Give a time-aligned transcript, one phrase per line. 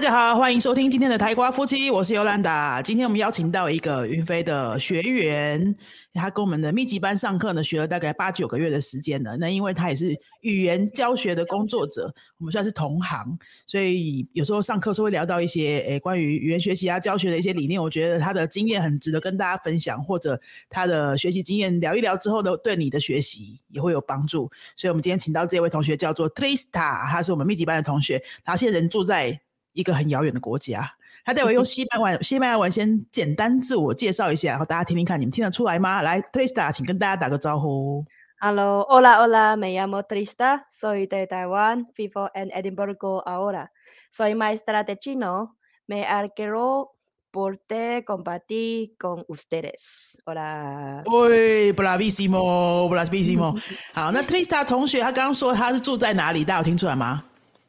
[0.00, 2.80] 大家好，欢迎收听今天的台瓜夫妻，我是尤兰达。
[2.80, 5.76] 今天我们邀请到一个云飞的学员，
[6.14, 9.36] 他跟我们的密集班上课呢，学了大概八九个月的时间了。
[9.36, 17.78] 那因为他也是语言教学的工作者，我们算是同行，所以有时候上课是会聊到一些诶关于语言学习啊教学的一些理念。
[17.78, 20.40] 我觉得他的经验很值得跟大家分享，或者
[20.70, 24.50] 他的学习经验聊一聊之后的，对你的学习也会有帮助。
[24.76, 29.38] 所以我们今天请到这位同学叫做 Trista，他是我们密集班的同学，他现在人住在。
[29.72, 30.90] 一个很遥远的国家，
[31.24, 36.02] 他待会用西班牙文，西班牙文先简单自我介绍一下，然后大家听听看，你们听得出来吗？
[36.02, 38.04] 来，Trista，请跟大家打个招呼。
[38.40, 46.92] Hello，Hola，Hola，me llamo Trista，soy de Taiwan，vivo en Edimburgo ahora，soy maestra de chino，me alegro
[47.30, 50.16] poder compartir con ustedes。
[50.24, 51.02] Hola。
[51.04, 53.60] 喂，bravísimo，bravísimo。
[53.92, 56.42] 好，那 Trista 同学，他刚刚说他是住在哪里？
[56.42, 57.22] 大家有听出来吗？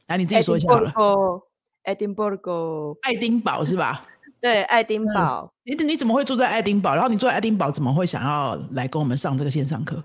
[0.08, 0.94] 来，你自己说一下好了。
[1.84, 2.30] 爱丁堡，
[3.02, 4.06] 爱丁堡是吧？
[4.42, 5.54] 对，爱丁堡。
[5.64, 6.94] 你你怎么会住在爱丁堡？
[6.94, 10.04] 然后你住在爱丁堡，怎么会想要来跟我们上这个线上课？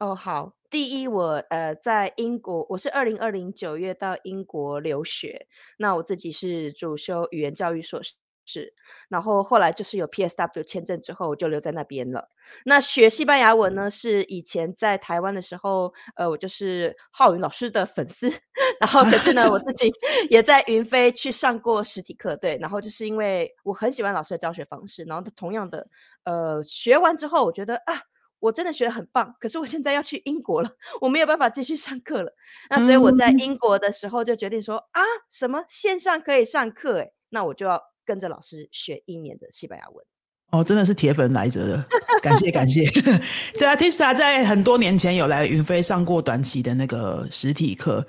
[0.00, 0.52] 哦，好。
[0.70, 5.46] 第一，我呃在英国，我是二零二零九月到英国留学，
[5.78, 8.12] 那我自己是主修语言教育硕士。
[8.48, 8.72] 是，
[9.10, 12.30] 然后后来就是有 PSW 签证之后，我就留在那边了。
[12.64, 18.32] 那学西班牙文呢，是以前在台湾的时候，呃，我就是浩云老师的粉丝。
[18.80, 19.92] 然后可是呢，我自己
[20.30, 22.56] 也在云飞去上过实体课，对。
[22.58, 25.86] 然后就是因为我很喜欢老师的教学方式，然后同样的，
[26.24, 28.00] 呃，学完之后，我觉得啊，
[28.38, 29.34] 我真的学得很棒。
[29.40, 30.70] 可是我现在要去英国了，
[31.02, 32.32] 我没有办法继续上课了。
[32.70, 37.00] 那所以我在英国的时候就决定说啊，什么线上可以上课？
[37.00, 37.82] 哎，那我就要。
[38.08, 40.02] 跟着老师学一年的西班牙文
[40.50, 41.86] 哦，真的是铁粉来着的，
[42.22, 42.90] 感谢感谢。
[43.60, 48.02] 对啊，Tisa 在很多年前有来云飞上过短期的那个实体课。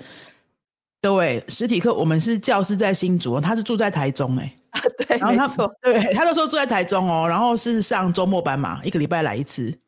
[1.02, 4.50] 对，实体课我们是教师在新竹，他是住在台中哎。
[4.70, 9.78] 啊，对，然后他，对他都说住在台中哦，然后是上周末班嘛，一个礼拜来一次。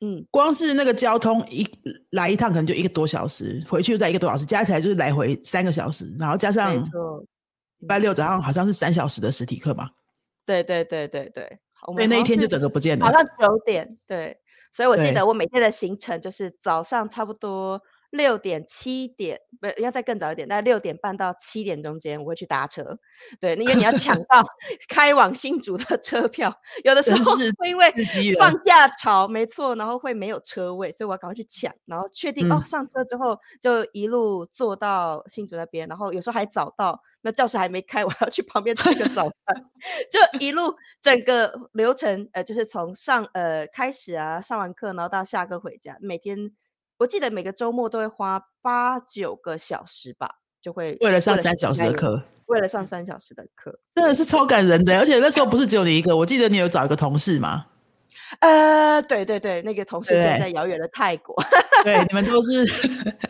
[0.00, 1.64] 嗯，光是那个交通一
[2.10, 6.84] 来一趟可能就一个多小时，回去又再一个多小时，加起来就是来回三个小时，然后加上。
[7.80, 9.90] 礼拜六早上好像是三小时的实体课嘛？
[10.46, 13.04] 对对对对对，所以那一天就整个不见了。
[13.04, 14.38] 好像九点，对，
[14.72, 17.82] 所以我记得我每天的行程就是早上差不多。
[18.10, 22.98] 六点七点不要再更早一点，在六点半到七点中间，我会去搭车。
[23.40, 24.42] 对，因为你要抢 到
[24.88, 27.92] 开往新竹的车票，有的时候会因为
[28.38, 39.64] 放假潮，没错，然后会没有车位，所以我要赶快去抢，然后确定哦上车之后就一路坐到新竹那边，然后有时候还早到，那教室还没开，我要去旁边吃个早 餐，
[40.10, 46.52] 就一路整个流程，呃，就是从上呃开始啊，上完课然后到下课回家，每天。
[47.00, 54.98] 我记得每个周末都会花八九个小时吧，就会为了上三小时的课，为了上三小时的课，真的是超感人的。
[54.98, 57.64] 而且那时候不是只有你一个，我记得你有找一个同事嘛？
[58.40, 61.34] 呃，对对对，那个同事现在遥远的泰国，
[61.84, 62.66] 对，你们都是，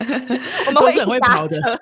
[0.67, 1.81] 我们会很会跑的。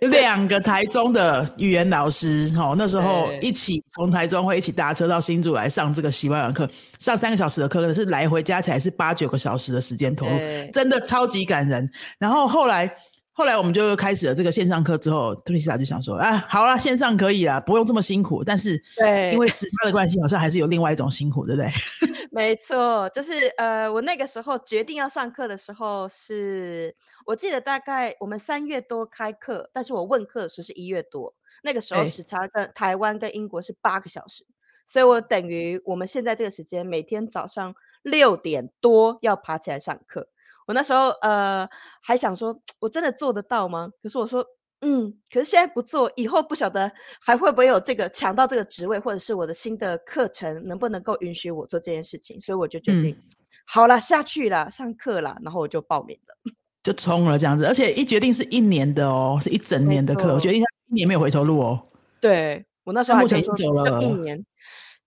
[0.00, 6.68] 有 两个台中的语言老师，吼，那时候一起从台中会一起搭车到新竹来上这个西班牙课，
[6.98, 10.32] 上三个小时的课，可是来回加起来是八九个小时的时间投入，
[10.72, 11.90] 真的超级感人。
[12.18, 12.94] 然后后来。
[13.32, 18.44] 后来我们就开始了这个线上课之后，特丽莎就想说：“啊，好啦，线上可以啦，不用这么辛苦。
[18.44, 21.70] 但是，对，因为时差的关系，好像还是有另外一种辛苦，对不对？”
[22.32, 26.94] 没错，就是呃，我那个时候决定要上课的时候，是
[27.30, 31.32] 我记得大概我们三月多开课，但是我问课时是一月多，
[31.62, 34.44] 那个时候时差跟台湾跟英国是八个小时，
[34.84, 40.28] 所以我等于我们现在这个时间，每天早上六点多要爬起来上课。
[40.66, 41.68] 我那时候呃
[42.02, 43.92] 还想说，我真的做得到吗？
[44.02, 44.44] 可是我说，
[44.80, 46.90] 嗯，可是现在不做，以后不晓得
[47.20, 52.40] 还会不会有这个抢到这个职位，或者是我的新的课程能不能够允许我做这件事情？
[52.40, 53.16] 所以我就决定，
[53.64, 56.34] 好了，下去了，上课了，然后我就报名了，
[56.82, 57.64] 就冲了这样子。
[57.64, 60.34] 而且一决定是一年的哦，是一整年的课。
[60.34, 61.80] 我决定一年没有回头路哦。
[62.20, 64.44] 对我那时候目前已经走了一年，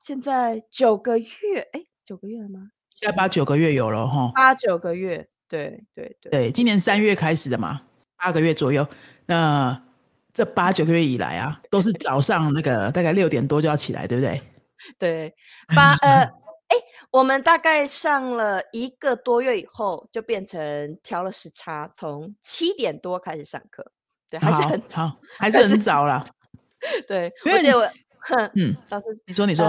[0.01, 1.27] 现在九个月，
[1.73, 2.69] 哎，九个月了吗？
[2.89, 5.27] 现在八九个月有了哈，八九个月。
[5.49, 7.81] 对对对，对，今年三月开始的嘛，
[8.17, 8.87] 八个月左右。
[9.27, 9.79] 那
[10.33, 14.41] 这八九个月以来啊，都是早上那个大概六点多就要起来，对不对？
[14.97, 15.33] 对，
[15.75, 16.27] 八呃，
[16.73, 23.91] 哎，我们大概上了一个多月以后，就变成调了时差，从七点多开始上课。
[24.29, 26.25] 对，还是很好，还是很早了。
[27.07, 27.87] 对，而且我。
[28.55, 29.65] 嗯，老师，你说，你说，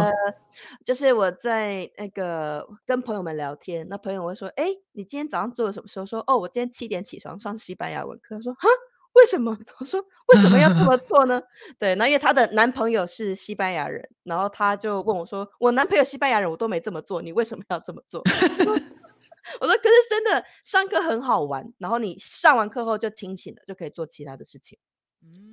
[0.85, 5.89] 就是我在那个跟朋友们聊天，那朋友会说，哎，你今天早上做了什么？
[5.89, 8.41] 时候说，哦，我今天七点起床上西班牙文课。
[8.41, 8.69] 说，哈，
[9.15, 9.57] 为什么？
[9.81, 11.43] 我说为什么要这么 做呢？
[11.79, 24.79] 对，那因为她的男朋友是西班牙人，然后她就问我说：“我男朋友西班牙人，我都没这么做，你为什么要这么做？”我说： “可是真的上课很好玩，然后你上完课后就清醒了，就可以做其他的事情。”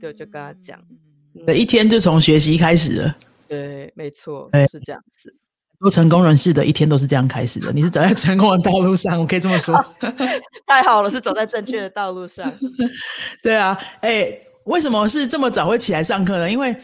[0.01, 0.83] 对，就跟他讲，
[1.45, 3.17] 对，一天就从学习开始了。
[3.47, 5.35] 对，没错，是这样子。
[5.81, 7.73] 多成功人士的一天都是这样开始的。
[7.73, 9.75] 你是走在成功的道路上，我可以这么说。
[10.67, 12.53] 太好了，是走在正确的道路上。
[13.41, 14.31] 对啊，哎，
[14.65, 16.49] 为什么是这么早会起来上课呢？
[16.49, 16.75] 因为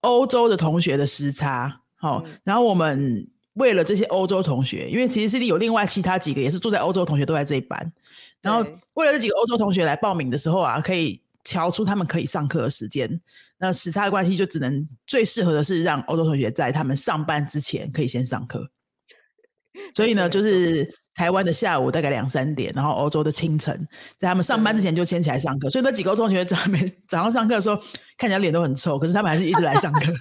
[0.00, 7.92] 欧洲的同学的时差，好，然后我们为了这些欧洲同学，因为其实是有另外其他几个也是住在欧洲同学都在这一班，
[8.42, 13.20] 然后为了这几个欧洲同学来报名的时候啊，可以瞧出他们可以上课的时间。
[13.60, 18.70] 那时差的关系，就只能最适合的是让欧洲同学在他们上班之前可以先上课。
[19.94, 23.86] 所以呢，就是台湾的下午大概两三点，然后欧洲的清晨，
[24.18, 25.70] 在他们上班之前就先起来上课。
[25.70, 27.76] 所以那几个欧洲同学早每早上上课的时候，
[28.16, 30.12] 看起来脸都很臭，可是他们还是一直来上课。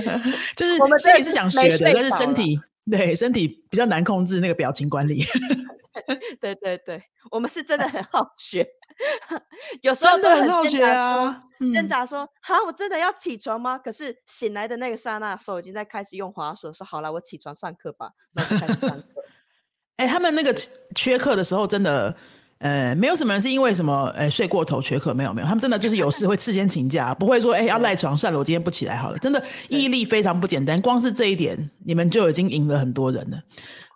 [0.56, 2.58] 就是我们心里是想学的，但是身体
[2.90, 5.24] 对身体比较难控制那个表情管理。
[6.40, 8.66] 对对对，我们是真的很好学。
[9.82, 11.38] 有时候真的很好学啊！
[11.74, 19.04] 挣扎说：“哈，我真的要起床吗？”可是醒来的那个刹那，手已经在开始用滑鼠，说：“好了，我起床上课吧。”那就开始上课。
[19.96, 20.54] 哎， 他们那个
[20.94, 22.14] 缺课的时候，真的，
[22.58, 29.18] 呃，没有什么人是因为什么，呃，睡过头缺课，没有没有，他们真的就是有事会事先请假，不会说，哎，要赖床算了，我今天不起来好了。
[29.18, 33.38] 真的毅力非常不简单，光是这一点，你们就已经赢了很多人了。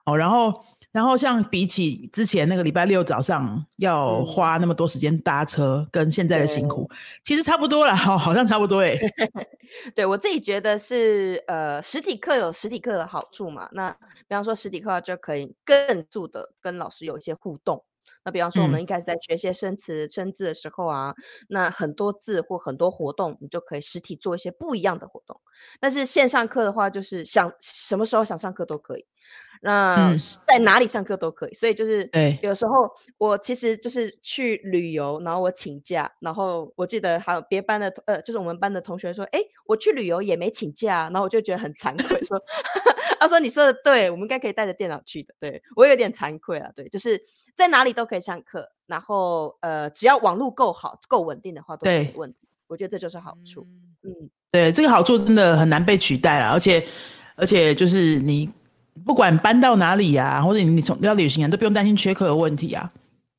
[0.05, 0.64] 哦，然后。
[0.92, 6.90] 然后像比起之前那个礼拜六早上要花那么多时间搭车，跟现在的辛苦，
[7.25, 8.98] 其实差不多了， 好，好像差不多哎。
[9.94, 13.69] 对我自己觉得是，呃，实体课有实体课的好处嘛。
[13.72, 17.84] 那比方说实体课就可以更住的跟老师有一些互动。
[18.25, 21.14] 那比方说我们一开始在学些生词、生字的时候啊，
[21.49, 25.40] 那很多字或很多活动，你就可以实体做一些不一样的活动。
[25.78, 29.06] 但是线上课的话，就是想什么时候想上课都可以。
[29.62, 32.08] 那在哪里上课都可以，所以就是
[32.43, 32.72] 有时候
[33.19, 42.43] 我其实就是去旅游，然后我请假，然后我记得还有别班的呃，就是我们班的同学说，哎，我去旅游也没请假，然后我就觉得很惭愧，说
[43.20, 47.22] 他说你说的对，我们应该可以带着电脑去的，对我有点惭愧啊，对，就是
[47.55, 53.64] 在哪里都可以上课，然后呃，只要网络够好、够稳定的话都没问题，我觉得这就是好处。
[54.02, 56.84] 嗯，对，这个好处真的很难被取代了，而且
[57.37, 58.50] 而且就是你。
[59.06, 62.90] 不管搬到哪里呀，或者你从要旅行啊，都不用担心缺课的问题啊，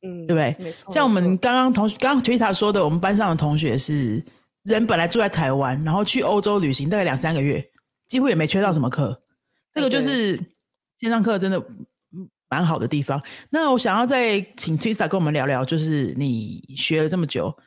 [0.01, 0.56] 嗯，对不对？
[0.66, 0.92] 没错。
[0.92, 4.24] 像我们刚刚同刚刚 Twitter 说的，我们班上的同学是
[4.63, 7.63] 人本来住在台湾，然后去欧洲旅行大概两三个月，
[8.07, 9.22] 几乎也没缺到什么课。
[9.73, 10.38] 这个就是
[11.00, 11.63] 线上课真的
[12.50, 13.21] 蛮好的地方。
[13.50, 17.57] 那我想要再请 Twitter 跟我们聊聊，就是你学了这么久，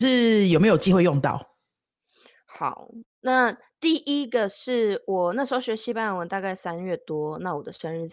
[0.00, 1.56] 是有没有机会用到？
[2.46, 2.88] 好，
[3.20, 3.56] 那。
[3.80, 8.08] 第一个是我那时候学西班牙文，大概三月多，那我的生日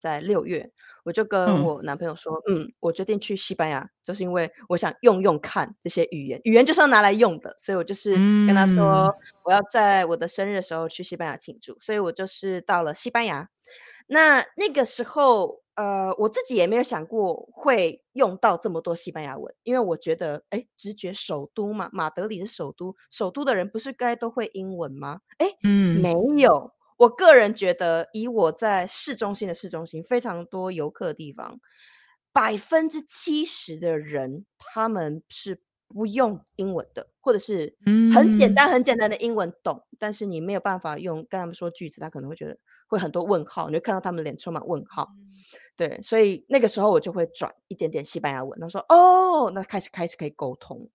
[0.00, 0.70] 在六月，
[1.04, 9.14] 我就跟我男朋友说，嗯，我决定去西班牙，就是因为我想用用看这些语言，语言就是要拿来用的，所以我就是跟他说，
[9.44, 13.48] 我要在我的生日的时候去西班牙庆祝，所以我就是到了西班牙，
[14.06, 15.62] 那那个时候。
[15.78, 25.20] 呃，我自己也没有想过会用到这么多西班牙文，因为我觉得，哎，直觉首都嘛，马德里是首都，首都的人不是该都会英文吗？
[25.38, 26.72] 哎，嗯，没有。
[26.98, 31.60] 我个人觉得，以我在市中心的市中心非常多游客的地方，
[32.32, 37.78] 百分之七十的人他们是不用英文的，或者是
[38.12, 45.08] 很简单很简单的英文懂，但是你没有办法用跟他们说句子，他可能会觉得会很多问号，你会看到他们脸充满问号。
[45.76, 48.58] 对，所以那个时候我就会转一点点西班牙文。
[48.58, 50.90] 他说：“哦，那开始开始可以沟通。”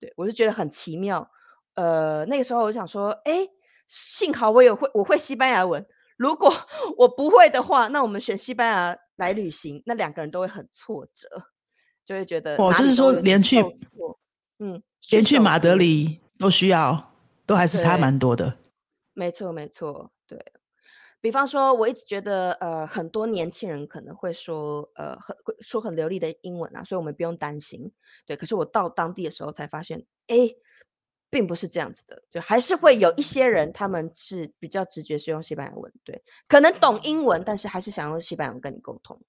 [0.00, 1.30] 对我就觉得很奇妙。
[1.74, 3.46] 呃，那个时候我想说：“哎，
[3.86, 5.86] 幸好我有会我会西班牙文。
[6.16, 6.52] 如果
[6.96, 11.28] 我不会的话，那我们选西班牙来旅行，那两个人都会很挫折，
[12.06, 13.58] 就会觉得哦，就是说连去
[14.58, 17.12] 嗯，连去马德里都需要，
[17.44, 18.56] 都还是差蛮多的。
[19.12, 20.38] 没错，没错，对。”
[21.20, 27.92] 比方说，我一直觉得，呃，很多年轻人可能会说，呃，很会说很流利的英文啊，所以我们不用担心。
[28.26, 30.36] 对，可是我到当地的时候才发现，哎，
[31.34, 39.20] 并不是这样子的，就还是会有一些人，他们是比较直觉是用西班牙文，对，可能懂英文，但是还是想用西班牙文跟你沟通。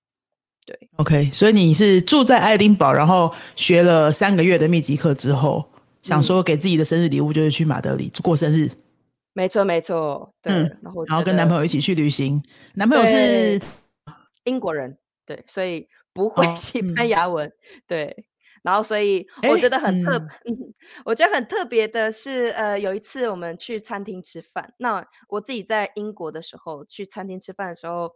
[0.68, 5.68] 对，OK，所以你是住在爱丁堡，然后学了三个月的密集课之后，
[6.04, 8.70] 想说给自己的生日礼物就是去马德里过生日。
[9.34, 12.44] 没错，没错，对，然后然后跟男朋友一起去旅行，
[12.76, 13.60] 男朋友是
[14.44, 17.52] 英国人，对，所以不会西班牙文，
[17.88, 18.26] 对，
[18.66, 20.28] 然后所以我觉得很特，
[21.06, 28.16] 我觉得很特别的是，呃，有一次我们去餐厅吃饭，那我自己在英国的时候去餐厅吃饭的时候，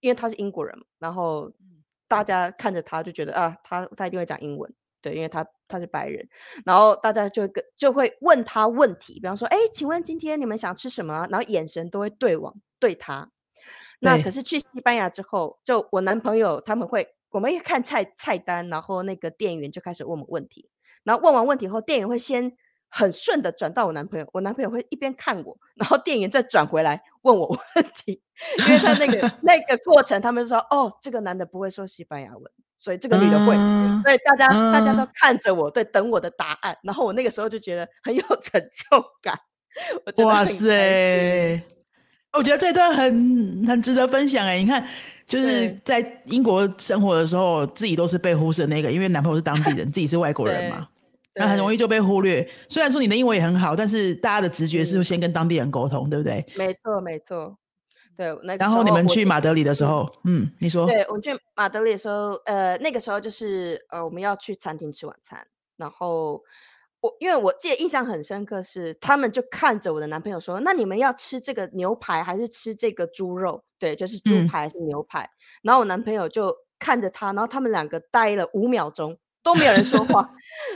[0.00, 1.52] 因为他是英国人嘛，然后
[2.08, 4.72] 大家看着他就觉得啊，他他一定会讲英文，
[5.02, 6.26] 对，因为他他是白人，
[6.64, 11.28] 然后大家就会跟就会问他问题，比方说，哎，请问今天你们想吃什么啊？
[11.30, 13.30] 然后眼神都会对往对他。
[14.00, 20.68] 那可是去西班牙之后，就我男朋友他们会，我们一看菜菜单，然后那个店员就开始问我们问题，
[21.02, 22.52] 然后问完问题后，店员会先
[22.88, 28.22] 很顺的转到我男朋友，我男朋友会一边看我，然后店员再转回来问我 问题，
[28.58, 32.42] 因为他那个 那个过程，他们就说，哦，这个男的不会说西班牙文，
[32.76, 33.54] 所以这个女的会。
[33.56, 36.76] 嗯所以大家大家都嗯看着我，对，等我的答案。
[36.82, 39.38] 然后我那个时候就觉得很有 成就感，
[40.26, 41.62] 哇塞！
[42.32, 44.84] 我觉得这段很很值得分享哎，你看，
[45.26, 50.88] 就是在英国生活的时候，自己都是被忽视的那个，因为男朋友是当地人，自己是外国人嘛，
[51.34, 51.76] 那很容易。
[51.76, 52.46] 就被忽略。
[52.68, 56.44] 虽然说你的英文也很好，但是大家的直觉是嗯先跟当地人沟通，对不对？
[56.56, 57.56] 没错，没错。
[58.14, 65.46] 对，那然后你们去马德里的时嗯候，嗯，你说，对，我去马德里的时候，呃，那个时候就是呃，我们要去餐厅吃晚餐，
[65.78, 66.42] 然后
[67.02, 75.28] 我因为我记得印象很深刻是，他们就看着我的男朋友说：“那你们要吃这个牛排还是吃这个猪肉？”对，就是猪嗯排还是牛排？
[75.62, 79.18] 然后我男朋友就看着他，然后他们两个呆了五秒钟。
[79.44, 80.30] 都没有人说话，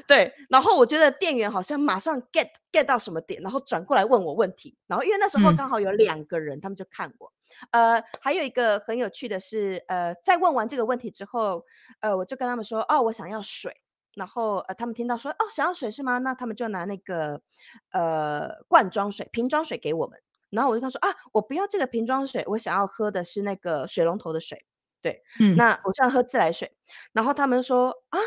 [0.09, 7.33] 对，然后我觉得店员好像马上 get get 到什么点，然后转过来问我问题，然后因为那时候嗯刚好有两个人，他们就看我，
[7.71, 11.65] 呃，还有一个很有趣的是，呃，在问完这个问题之后，
[12.01, 13.77] 呃，我就跟他们说，哦，我想要水。
[14.17, 16.17] 然后呃，他们听到说，哦，想要水是吗？
[16.17, 17.43] 那他们就拿那个
[17.91, 20.19] 呃罐装水、瓶装水给我们。
[20.49, 24.65] 然后我就跟他说，啊，我不要这个瓶装水，我想要喝的是那个水龙头的水。
[25.03, 26.75] 对，嗯，那我想喝自来水。
[27.13, 28.19] 然后他们说，啊，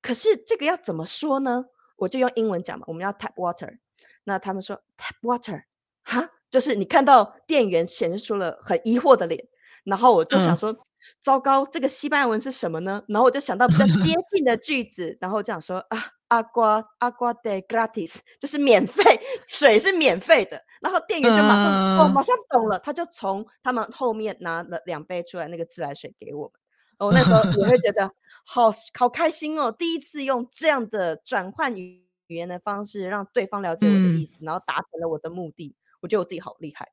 [0.00, 1.64] 可是这个要怎么说呢？
[1.96, 3.78] 我就用英文讲嘛，我们要 tap water。
[4.22, 5.64] 那他们说 tap water，
[6.04, 9.48] 哈，就是你看到店员显示出了很疑惑的脸，
[9.86, 10.76] 然后我就想嗯说，
[11.22, 13.02] 糟糕，这个西班牙文是什么呢？
[13.08, 19.02] 然后我就想到比较 接近的句子，然后我就想说啊，agua agua de gratis，就是免费，
[19.46, 20.60] 水是免费的。
[20.82, 26.52] 然后店员就马上、哦，嗯马上懂了，他就从他们后面拿了两杯出来那个自来水给我们。
[26.98, 28.10] 我那时候也会觉得
[28.44, 35.76] 好好开心哦，第一次用这样的转换语语言的方式让对方了解我的意嗯思，然后达成了我的目的。
[36.00, 36.88] 我觉得我自己好厉害。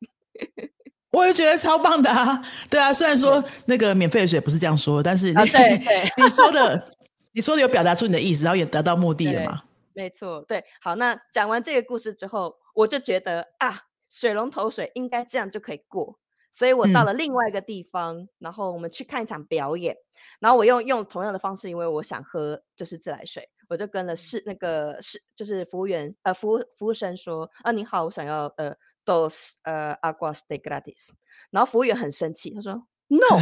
[1.13, 2.43] 我也觉得超棒的啊！
[2.69, 6.11] 对啊，虽然说那个免费的水不是这样说，但是你、啊 对对。
[6.17, 6.91] 你说的，
[7.31, 9.61] 你说的有表达出你的意思，然后也达到目的了对嘛？
[9.93, 16.17] 没错，对，好，那讲完这个故事之后，我就觉得啊，水龙头水应该这样就可以过，
[16.51, 17.05] 所以我到嗯。
[17.05, 19.95] 了另外一个地方，然后我们去看一场表演，
[20.39, 31.09] 然后我用用同样的方式，因为我想喝就是自来水，我就跟了是那个是就是服务员呃服务服务生说啊你好，我想要呃 dos 呃 aguas de gratis，
[31.51, 33.39] 然后服务员很生气，他说 no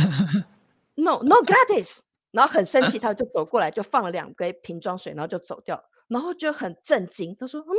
[0.96, 2.00] no no gratis，
[2.32, 7.74] 然后很生气，他就走过来就放了两杯瓶装水，然后就走掉，然后就很震惊，他说嗯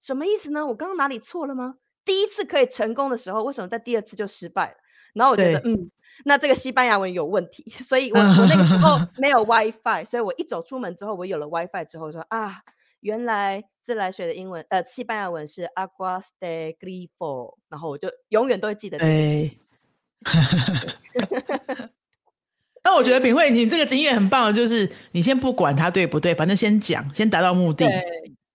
[0.00, 0.66] 什么意思呢？
[0.66, 1.76] 我刚刚哪里错了吗？
[2.04, 4.76] 第一次可以成功的时候，为什么在第二次就失败了？
[5.14, 5.90] 然后我觉得，嗯，
[6.24, 12.62] 那这个西班牙文有问题，所以我我那个时候 没有 WiFi，所以我一走出门之后，我有了 WiFi 之后说啊，
[13.04, 19.16] 原来自来水的英文呃西班牙文是 aguas de grifo，然后我就永远都会记得这个字。
[19.18, 19.58] 对。
[22.82, 27.84] 那我觉得品慧，你这个经验很棒的，就是你先不管它对不对，反正先讲，先达到目的。
[27.86, 28.02] 对，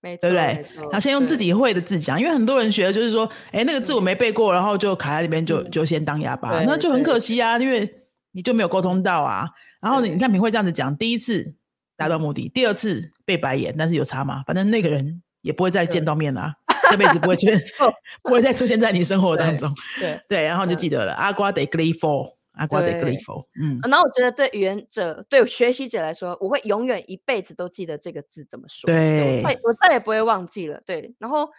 [0.02, 7.88] 没错，对不对然后先用自己会的字讲，因为很多人学的就是说，哎，那个字我没背过，然后就卡在那边就嗯就先当哑巴，那就很可惜啊，因为
[8.32, 9.48] 你就没有沟通到啊。
[9.80, 11.54] 然后你你看品慧这样子讲，第一次
[11.96, 14.42] 达到目的，第二次被白眼，但是有差嘛？
[14.48, 16.56] 反正那个人也不会再见到面啦、
[16.90, 17.62] 这辈子不会出现，
[18.26, 19.72] 不会再出现在你生活当中。
[20.00, 20.20] 对。
[20.28, 28.88] 对，然后就嗯记得了，阿瓜得 gleeful，阿瓜得 gleeful 嗯，然后我觉得对语言者、对学习者来说，我会永远一辈子都记得这个字怎么说。
[28.88, 30.82] 对我再也不会忘记了。
[30.88, 31.50] 对，然后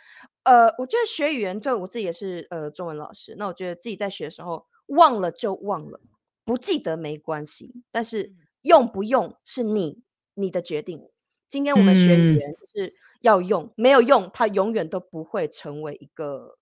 [0.43, 6.01] 呃，我觉得学语言对我自己也是呃中文老师，那我觉得自己在学的时候忘了就忘了，
[6.45, 10.03] 不记得没关系，但是用不用是你
[10.35, 11.09] 你的决定。
[11.51, 16.57] 今天我们学语嗯言就是要用，没有用它永远都不会成为一个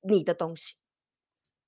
[0.00, 0.74] 你的东西。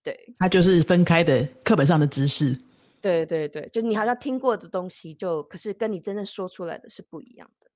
[0.03, 0.35] 对。
[0.39, 2.59] 它就是分开的课本上的知识。
[3.01, 7.71] 对对对，就你好像听过的东西就，可是跟你真正说出来的是不一样的。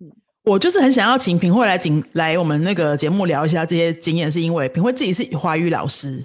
[0.00, 0.12] 嗯
[0.44, 6.20] 我就是很想要请品慧来请来我们那个节目聊一下这些经验，是因为品慧自己是华语老师，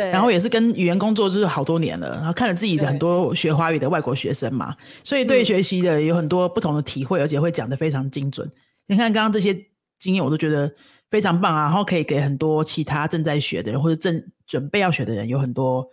[0.00, 8.50] 对，然后也是跟语言工作就是好多年了，然后看了自己的很多学华语的外国学生嘛，所以对学习的有很多不同的体会，而且会讲的非常精准。
[8.86, 9.54] 你看刚刚这些
[9.98, 10.72] 经验，我都觉得
[11.10, 15.86] 非常棒啊，然后可以给很多其他正在学的人或者正准备要学的人有很多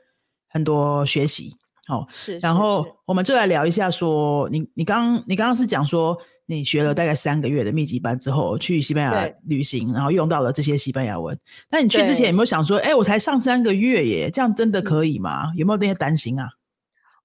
[0.48, 1.54] 很多学习。
[1.86, 6.18] 好，是，然后我们就来聊一下，说你你刚你刚刚是讲说
[6.50, 11.38] 你学了大概三个月的密集班之后去西班牙旅行，然后用到了这些西班牙文。
[11.70, 15.52] 那你去之前有没有想说，哎，我才上三个月耶，这样真的可以吗？
[15.56, 16.50] 有没有那些担心啊？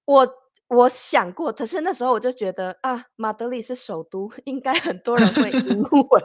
[0.05, 0.27] 我
[0.67, 6.23] 我想过，可是那时候我就觉得啊，马德里是首都，应该很多人会英 文，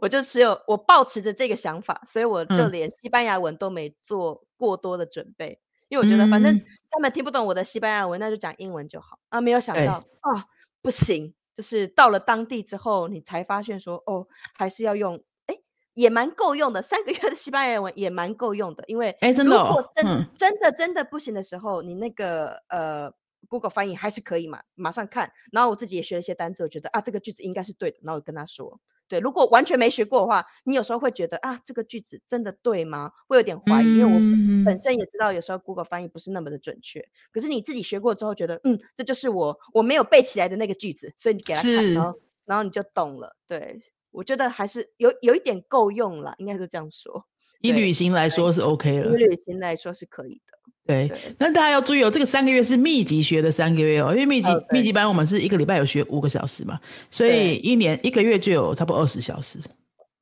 [0.00, 9.40] 我就只有我抱持着这个想法，所以我就嗯连西班牙文都没做过多的准备，因为我觉得反正嗯他们听不懂我的西班牙文，那就讲英文就好啊。
[9.40, 10.46] 没有想对到啊，
[10.82, 15.24] 不行，就是到了当地之后，你才发现说哦，还是要用。
[15.46, 15.56] 哎
[15.94, 23.10] 也蛮够用的，三个月的西班牙文也蛮够用的，因为哎真如的哦果真、嗯真的真的不行的时候，你那个呃
[23.48, 25.32] Google 翻译还是可以嘛，马上看。
[25.50, 29.20] 然后我自己也学了一些单词，我觉得啊这个句子应该是对的，然后我跟他说，对。
[29.20, 33.12] 如果完全没学过的话，你有时候会觉得啊这个句子真的对吗？
[33.26, 43.36] 会有点怀疑，因为我嗯本身也知道有时候 Google 翻译不是那么的准确，可是你自己学过之后觉得嗯这就是我我没有背起来的那个句子，所以你给他看，然后然后你就懂了。
[43.46, 47.26] 对，我觉得还是有有一点够用了，应该是这样说。
[47.60, 50.55] 对以旅行来说是 OK 了以，旅行来说是可以的。
[50.86, 51.10] 对。
[51.38, 56.78] 那大家要注意哦，这个三个月是密集学的三个月哦，因为密集、哦密集班我们是一个礼拜有学五个小时嘛，
[57.10, 59.58] 所以一年一个月就有差不多二十小时。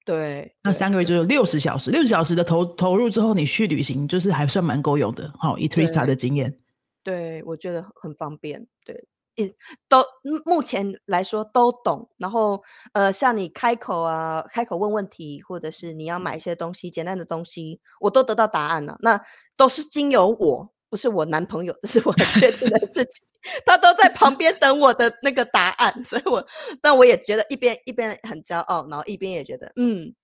[0.07, 5.33] 对，那三个月就有六十小时，六十小时的投投入之后，你去旅行就是还算蛮够用的。
[5.39, 6.55] 好、以 Trista 的经验，
[7.03, 8.67] 对，我觉得很方便。
[8.85, 9.03] 对，
[9.37, 9.55] 一
[9.89, 10.05] 都
[10.45, 12.11] 目前来说都懂。
[12.19, 12.63] 然后
[12.93, 18.97] 呃，像你开口啊，开口问问题，或者是你要买一些东西，简单的东西，我都得到答案了。
[19.01, 19.21] 那
[19.57, 23.27] 都是经由我，不是我男朋友，这 是我很确定的事情。
[23.67, 26.47] 他都在旁边等我的那个答案，所以我，
[26.81, 30.15] 但我也觉得一边一边很骄傲，然后一边也觉得，嗯，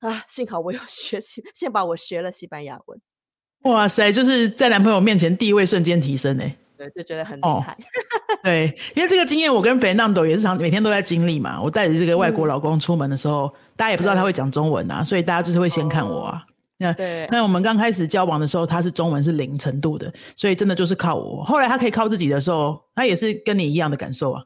[0.00, 2.98] 啊，幸好我有 学习，幸好我学了西班牙文，
[3.64, 7.76] 哇塞，就是在男朋友面前地位瞬间提升哎、对，就觉得很厉哦害。
[8.42, 11.60] 对，因为这个经验我跟 Fernando 也是常每天都在经历嘛。
[11.60, 16.42] 我带着这个外国嗯老公出门的时候，大家也不知道他会讲中文啊，所以大家就是会先看我啊。
[16.78, 21.44] 那对，那我们刚开始交往的时候，他是中文是零程度的，所以真的就是靠我。
[21.44, 24.42] 后来他可以靠自己的时候，他也是跟你一样的感受啊。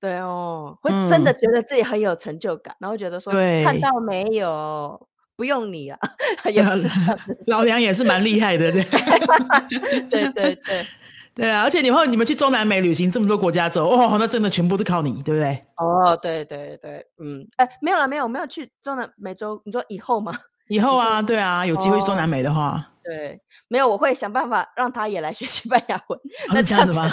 [0.00, 5.00] 对哦，会真的嗯觉得自己很有成就感，然后觉得说对看到没有，
[5.36, 5.98] 不用你啊，
[6.52, 6.90] 也是。
[7.46, 8.82] 老娘也是蛮厉害的， 对
[10.10, 10.86] 对对对，
[11.36, 11.62] 对啊。
[11.62, 15.64] 而且以后你们去中南美旅行这么多国家走，哦，那真的全部都靠你，对不对？
[15.76, 20.32] 哦，对对对，嗯，哎，没有了，没有，没有去中南美洲，你说以后吗？
[20.68, 27.08] 以后啊，对啊，有机会去中哦南美的话，对，没有，我会想办法让他也来学西班牙文，哦 那是这样子吗？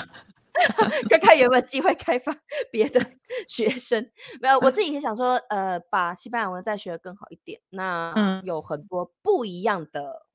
[1.10, 2.32] 看看有没有机会开发
[2.72, 3.02] 别的
[3.48, 4.08] 学生。
[4.40, 7.60] 没有，我自己也想说，呃，把西班牙文再学得更好一点。
[7.72, 10.28] 那嗯有很多不一样的，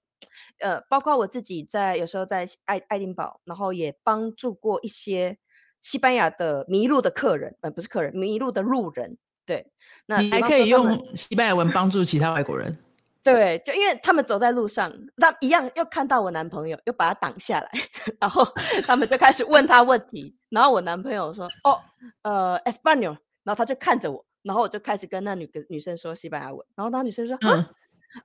[0.61, 5.39] 呃，包括我自己在有时候在爱爱丁堡，然后也帮助过一些
[5.81, 9.19] 西班牙的迷路的客人，呃，不是客人，迷路的路人。
[9.47, 9.71] 对，
[10.07, 12.79] 那你还可以用西班牙文帮助其他外国人。
[13.23, 17.71] 对，就因为他们走在路上，他一样又看到我男朋友，又把他挡下来，
[18.21, 18.47] 然后
[18.87, 21.81] 他们就开始问他问题，然后我男朋友说：“哦，
[22.23, 27.75] 呃，Espanol。”然后他就看着我，然后我就开始跟那女个女生说西班牙文，然后那女生说：“啊嗯，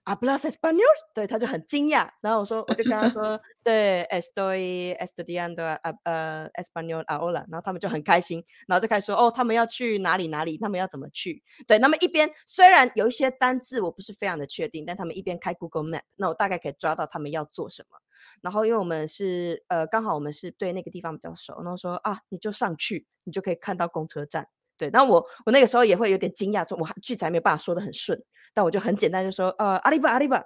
[0.06, 17.98] ，hablas español？” 对，他就很惊讶，然后我说，我就跟他说： “对，estoy estudiando a- 呃 español ahora。”然后他们就很开心，然后就开始说：“哦，他们要去哪里哪里，他们要怎么去？”对，那么一边虽然有一些单字我不是非常的确定，但他们一边开 Google Map，那我大概可以抓到他们要做什么。
[18.42, 24.48] 然后因为我们是呃刚好我们是对那个地方比较熟，然后说啊你就上去，你就可以看到公车站。
[24.84, 28.22] 对，然后我我那个时候也会有点惊讶，说我还句子还没有办法说的很顺，
[28.54, 30.44] 但我就很简单就说呃阿里巴阿里巴，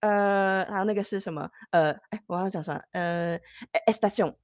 [0.00, 3.40] 呃还有那个是什么呃哎我要讲什么呃
[3.86, 4.34] estación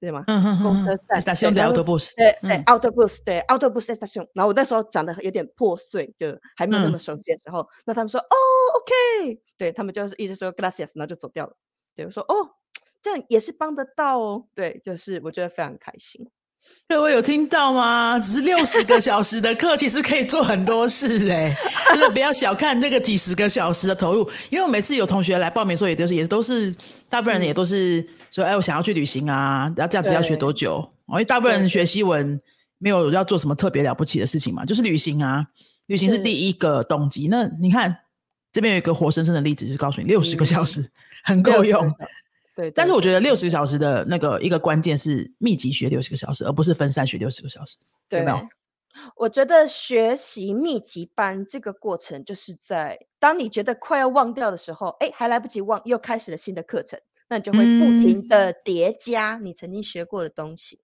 [0.00, 0.24] 对吗？
[0.28, 2.14] 嗯哼哼哼公车站，estación de 对然后 autobús。
[2.16, 8.34] 对对嗯，autobus 对 autobus station，然后我那时候讲的有点破碎，就还没有那嗯么熟悉的时候，那他们说哦
[8.76, 11.56] ，OK，对他们就是一直说 gracias，然后就走掉了。
[11.96, 12.54] 对我说哦，
[13.02, 14.46] 这样也是帮得到哦。
[14.54, 16.30] 对，就是我觉得非常开心。
[16.88, 18.18] 各位有听到吗？
[18.18, 21.54] 只是六十个 小时的课，其实可以做很多事哎、
[21.90, 24.28] 真的不要小看这个几十个小时的投入。
[24.48, 26.74] 因为我每次有同学来报名的时候，也都是也都是
[27.10, 30.76] 大部分人也都是说，哎，我想要去旅行啊，然后这样子要学多久？
[31.06, 32.40] 哦因为大部分人学西文
[32.78, 35.44] 没有要做什么特别了不起的事情嘛，就是旅行啊，
[35.86, 37.28] 旅行是是第一个动机。
[37.28, 37.94] 那你看
[38.50, 40.90] 这边有一个活生生的例子，就是告诉你六十个小时
[41.24, 41.86] 很够用。
[42.58, 47.76] 对，但是我觉得对六十个小时的那个一个关键是密集学六十个小时，而不是分散学六十个小时，
[48.10, 48.48] 有没有？
[49.14, 60.80] 我觉得学习密集班这个过程，就是在当你觉得快要忘掉的时候，哎，还来不及忘，又开始了新的课程，那你就会不停嗯的叠加你曾经学过的东西。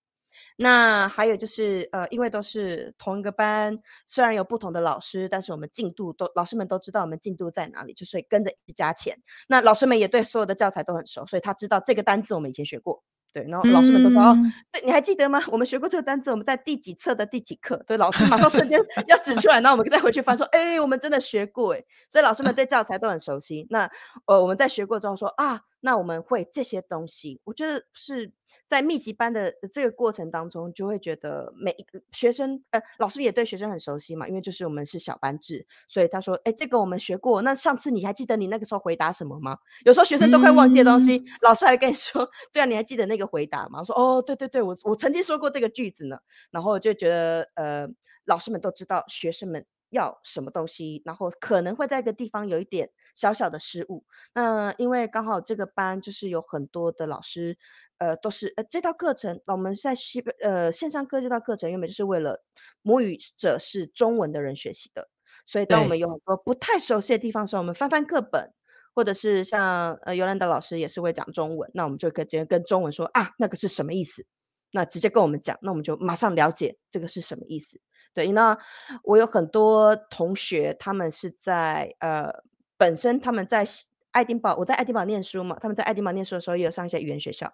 [0.57, 9.19] 那还有就是，呃，因为都是同一个班，虽然有不同的老师，但是我们进度都老师们都知道我们进度在哪里，就所以跟着一起加钱。
[9.49, 15.43] 那老师们也对所有的教材都很熟，所以他知道这个单字我们以前学过，对，然后老师们都说、哦，嗯这你还记得吗？
[15.49, 17.83] 我们学过这个单词，我们在第几册的第几课？
[17.85, 23.67] 对，老师马上瞬间 要指出来，然后我们再回去翻说，哎，我们真的学过哎，所以老师们对教材都很熟悉。
[23.71, 23.91] 那
[24.27, 28.33] 呃，我们在学过之后说啊，那我们会这些东西，我觉得是
[28.67, 39.59] 在密集班的这个过程当中，就会觉得每一个学生呃，老师也对学生很熟悉嘛，因为就是我们是小班制，所以他说，哎，这个我们学过，那上次你还记得你那个时候回答什么吗？
[39.85, 43.81] 有时候学生都快忘记的东西，老师还跟你说，对啊，你还记得那个回答吗？
[43.81, 46.17] 我说哦，对对对，我我曾经说过这个句子呢。
[46.51, 47.89] 然后就觉得呃，
[48.25, 54.05] 老师们都知道学生们要什么东西，然后可能会在一个地方有一点小小的失误。
[54.35, 57.57] 那因为刚好这个班就是有很多的老师，
[57.97, 62.45] 呃，都是呃这套课程，那我们在西呃线上课这套课程原本就是为了
[62.83, 65.09] 母语者是中文的人学习的，
[65.47, 68.53] 所以当我们有很多不太熟悉的地方的时候，我们翻翻课本。
[68.97, 74.25] 或者是像呃尤兰达老师也是会讲中文，那我们就可以直接跟中文说啊，那个是什么意思？
[74.71, 77.81] 那直接跟我们讲，那我们就马上了解这个是什么意思。
[78.15, 78.57] 对，那
[79.03, 82.33] 我有很多同学，他们是在呃
[82.79, 83.67] 本身他们在
[84.13, 87.53] 爱丁堡，我在爱丁堡念书嘛，他们在爱丁堡念书的时候也有上一些语言学校。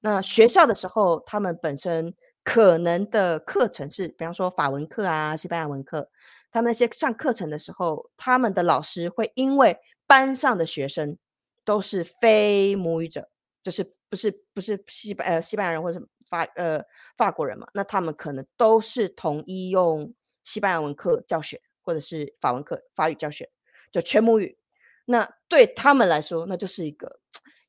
[0.00, 6.10] 那学校的时候，他们本身可能的课程是，比方说法文课啊、西班牙文课，
[6.50, 11.16] 他们那些上课程的时候，他们的老师会因为班上的学生
[11.64, 13.30] 都是非母语者，
[13.62, 16.84] 就是不是不是西班呃西班牙人或者什么法呃
[17.16, 20.14] 法国人嘛，那他们可能都是统一用
[20.44, 23.50] 西班牙文课教学，或者是法文课法语教学，
[23.92, 24.56] 就全母语。
[25.04, 27.20] 那对他们来说，那就是一个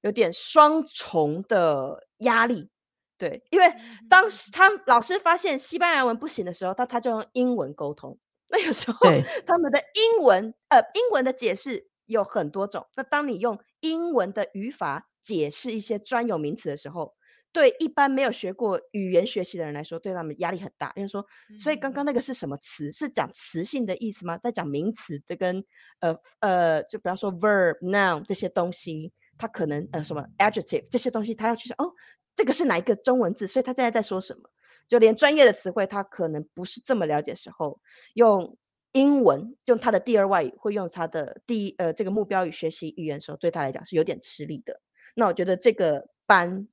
[0.02, 2.70] 有点双重的压力。
[3.18, 3.74] 对，因为
[4.10, 8.20] 当时他老师发现西班牙文不行的时候，他他就用英文沟通。
[8.48, 8.98] 那有时候
[9.48, 12.88] 他们的英文呃英文的解释有很多种。
[12.96, 17.16] 那当你用英文的语法解释一些专有名词的时候，
[17.54, 20.94] 对一般没有学过语言学习的人来说，对他们压力很大。
[20.96, 21.26] 因为说，
[21.60, 22.92] 所以刚刚那个是什么词？
[22.92, 24.38] 是讲词性的意思吗？
[24.38, 25.64] 在讲名词的跟
[26.00, 31.94] 呃呃，就比方说 verb、noun 这些东西，他可能呃什么 adjective 这些东西，他要去想哦，
[32.36, 33.48] 这个是哪一个中文字？
[33.48, 34.50] 所以他现在在说什么？
[34.88, 37.80] 就连专业的词汇，他可能不是这么了解的时候，
[38.14, 38.58] 用
[38.92, 44.82] 英文用他的第二外语，会用他的第一呃这个目标语学习语言的时候，对他来讲是有点吃力的。
[45.16, 46.68] 那我觉得这个班，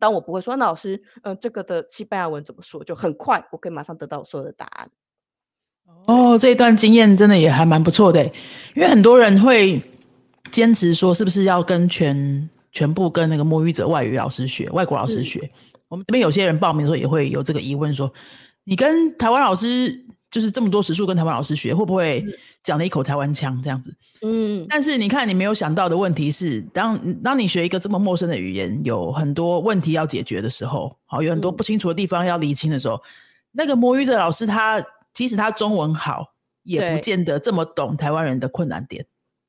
[0.00, 2.82] 当我不会说，那老师，呃，这个的西班牙文怎么说？
[2.84, 4.90] 就很快，我可以马上得到我所有的答案。
[6.06, 8.32] 哦，这一段经验真的也还蛮不错的欸，
[8.74, 9.82] 因为很多人会
[10.50, 15.50] 坚持说，是不是要跟全全部跟那个母语者外语老师学，外国老师嗯学？
[15.88, 18.12] 我们这边有些人报名的时候也会有这个疑问说，
[18.64, 20.03] 你跟台湾老师
[20.34, 22.24] 就是这么多时数跟台湾老师学，会不会
[22.64, 23.96] 讲了一口台湾腔这样子？
[24.22, 33.00] 嗯，但是你看，你没有想到的问题是，当当你学一个这么陌生的语言，有很多问题要解决的时候，好，有很多嗯不清楚的地方要厘清的时候，
[33.52, 39.06] 那个母语者老师他即使他中文好，也不对见得这么懂台湾人的困难点。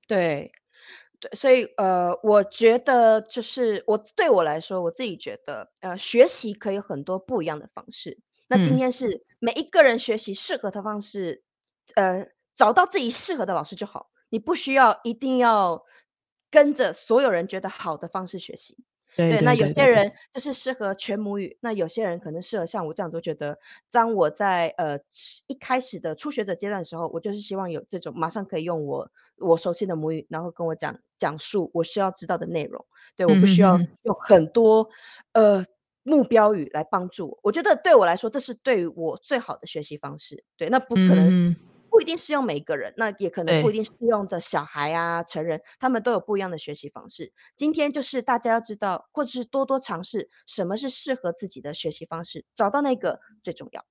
[0.08, 0.52] 对，
[1.20, 8.20] 对，所以呃，我觉得就是我对我来说，我自己觉得，呃，学习可以有很多不一样的方式。
[8.48, 11.44] 那今嗯天是每一个人学习适合的方式，
[11.96, 15.84] 呃，找到自己适合的老师就好，你不需要一定要
[16.50, 18.78] 跟着所有人觉得好的方式学习。
[19.18, 23.58] 对对，那有些人就是适合全母语，那有些人可能适合像我这样子，我觉得
[23.90, 25.00] 当我在呃
[25.48, 32.86] 一开始的初学者阶段的时候，我就是希望有这种马上可以用我我熟悉的母语，然后跟我讲讲述我需要知道的内容。
[33.16, 34.90] 对，我不需要用很多
[35.32, 35.64] 呃
[36.06, 37.40] 目标语来帮助我。
[37.44, 40.46] 我觉得对我来说，这是对我最好的学习方式。
[40.56, 41.50] 对，那不可能。
[41.50, 41.56] 嗯
[41.88, 47.32] 不一定适用每个人，那也可能不一定适用的小孩啊、成人，他们都有不一样的学习方式。
[47.56, 53.86] 今天就是大家要知道，或者是多多尝试什么是适合自己的学习方式，找到那个最重要。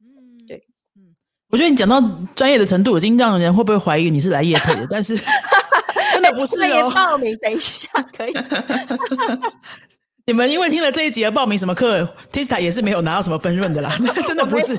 [0.00, 1.14] 嗯对，嗯
[1.50, 2.02] 我觉得你讲到
[2.34, 4.84] 专业的程度，已经让人会不会怀疑你是来夜配的？
[4.90, 5.16] 但是
[6.12, 6.90] 真的不 是哦。
[6.92, 8.32] 报名，等一下可以。
[10.28, 13.96] 你们因为听了这一集而报名什么课，Tista 也是没有拿到什么分润的啦，
[14.28, 14.76] 真的不是。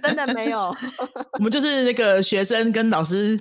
[0.00, 0.72] 真的没有。
[1.36, 3.36] 我们就是那个学生跟老师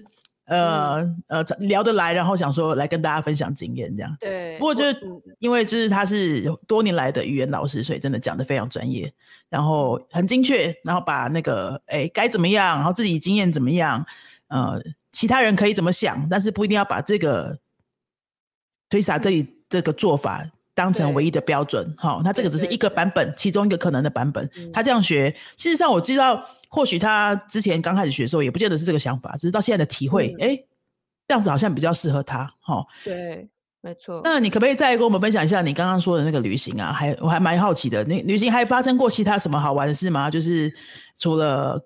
[0.47, 4.17] 呃呃聊得来，然后想说来跟大家分享经验这样。
[4.19, 9.13] 对，不过就是嗯因为就是他是多年来的语言老师，所以真的讲的非常专业，
[9.47, 14.03] 然后很精确，然后把那个哎该怎么样，然后自己经验怎么样，
[14.47, 17.59] 呃，其他人可以怎么想，但是不一定要把这个
[18.89, 20.43] 推萨这里这个做法
[20.81, 21.93] 当成唯一的标准。
[21.95, 24.43] 好、他这个只是一个版本，其中一个可能的版本。
[24.57, 30.59] 嗯他这样学，事实上我知道，或许他之前刚开始学的时候，也不见得是这个想法，只是到现在的体会，嗯哎、
[31.27, 32.51] 这样子好像比较适合他。
[32.59, 33.47] 好、对，
[33.81, 34.21] 没错。
[34.23, 36.91] 那你可不可以再跟我们分享一下你刚刚说的那个旅行啊？
[36.91, 40.31] 还我还蛮好奇的，那旅行还发生过其他什么好玩的事吗？
[40.31, 40.73] 就是
[41.17, 41.79] 除了